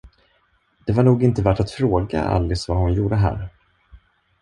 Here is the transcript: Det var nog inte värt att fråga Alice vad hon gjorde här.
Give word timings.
Det 0.85 0.91
var 0.95 1.03
nog 1.03 1.23
inte 1.23 1.41
värt 1.41 1.59
att 1.59 1.71
fråga 1.71 2.23
Alice 2.23 2.71
vad 2.71 2.81
hon 2.81 2.93
gjorde 2.93 3.15
här. 3.15 3.49